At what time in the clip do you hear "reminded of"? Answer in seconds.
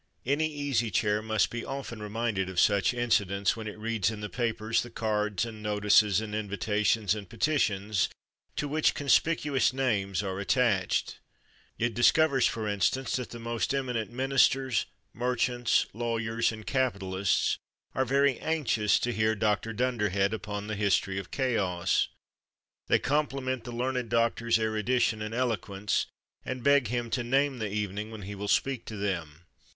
2.01-2.59